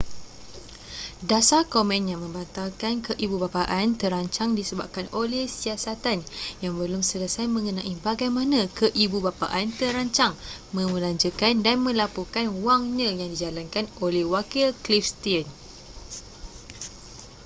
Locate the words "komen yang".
1.73-2.21